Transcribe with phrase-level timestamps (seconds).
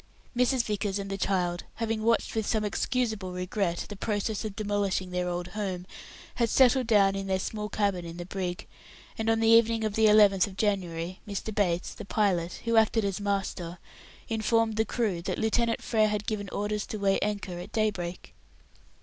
[0.35, 0.63] Mrs.
[0.63, 5.29] Vickers and the child, having watched with some excusable regret the process of demolishing their
[5.29, 5.85] old home,
[6.33, 8.65] had settled down in their small cabin in the brig,
[9.15, 11.53] and on the evening of the 11th of January, Mr.
[11.53, 13.77] Bates, the pilot, who acted as master,
[14.27, 18.33] informed the crew that Lieutenant Frere had given orders to weigh anchor at daybreak.